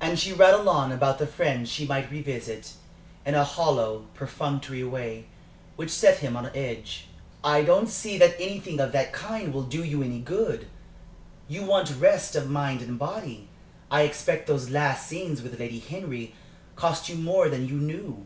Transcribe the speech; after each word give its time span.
And 0.00 0.18
she 0.18 0.32
rattled 0.32 0.68
on 0.68 0.90
about 0.90 1.18
the 1.18 1.26
friends 1.26 1.68
she 1.68 1.86
might 1.86 2.10
revisit, 2.10 2.72
in 3.26 3.34
a 3.34 3.44
hollow, 3.44 4.06
perfunctory 4.14 4.82
way, 4.84 5.26
which 5.76 5.90
set 5.90 6.20
him 6.20 6.34
on 6.34 6.46
edge. 6.54 7.08
"I 7.44 7.62
don't 7.62 7.86
see 7.90 8.16
that 8.16 8.36
anything 8.40 8.80
of 8.80 8.92
that 8.92 9.12
kind 9.12 9.52
will 9.52 9.64
do 9.64 9.84
you 9.84 10.02
any 10.02 10.20
good. 10.20 10.66
You 11.46 11.62
want 11.64 11.94
rest 11.98 12.34
of 12.36 12.48
mind 12.48 12.80
and 12.80 12.98
body. 12.98 13.48
I 13.90 14.04
expect 14.04 14.46
those 14.46 14.70
last 14.70 15.06
scenes 15.06 15.42
with 15.42 15.60
Lady 15.60 15.80
Henry 15.80 16.34
cost 16.74 17.10
you 17.10 17.16
more 17.16 17.50
than 17.50 17.68
you 17.68 17.74
knew. 17.74 18.24